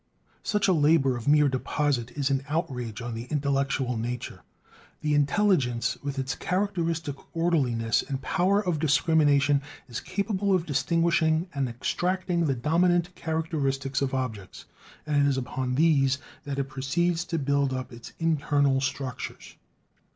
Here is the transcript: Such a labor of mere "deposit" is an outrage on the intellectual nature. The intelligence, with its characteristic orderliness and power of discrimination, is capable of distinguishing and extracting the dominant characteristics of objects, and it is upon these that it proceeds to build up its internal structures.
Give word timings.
Such 0.41 0.67
a 0.67 0.73
labor 0.73 1.15
of 1.15 1.27
mere 1.27 1.47
"deposit" 1.47 2.09
is 2.17 2.31
an 2.31 2.43
outrage 2.49 3.03
on 3.03 3.13
the 3.13 3.25
intellectual 3.25 3.97
nature. 3.97 4.41
The 5.01 5.13
intelligence, 5.13 5.95
with 6.01 6.17
its 6.17 6.33
characteristic 6.33 7.17
orderliness 7.37 8.01
and 8.01 8.19
power 8.19 8.65
of 8.65 8.79
discrimination, 8.79 9.61
is 9.87 9.99
capable 9.99 10.55
of 10.55 10.65
distinguishing 10.65 11.49
and 11.53 11.69
extracting 11.69 12.47
the 12.47 12.55
dominant 12.55 13.13
characteristics 13.13 14.01
of 14.01 14.15
objects, 14.15 14.65
and 15.05 15.17
it 15.17 15.29
is 15.29 15.37
upon 15.37 15.75
these 15.75 16.17
that 16.45 16.57
it 16.57 16.63
proceeds 16.63 17.23
to 17.25 17.37
build 17.37 17.71
up 17.71 17.93
its 17.93 18.13
internal 18.17 18.81
structures. 18.81 19.53